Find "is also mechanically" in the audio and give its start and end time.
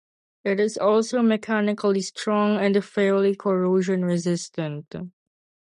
0.59-2.01